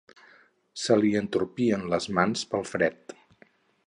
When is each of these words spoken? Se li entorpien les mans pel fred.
Se 0.83 0.95
li 1.01 1.11
entorpien 1.19 1.85
les 1.93 2.09
mans 2.19 2.47
pel 2.55 2.65
fred. 2.73 3.15